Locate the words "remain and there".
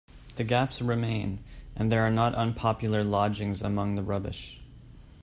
0.81-2.01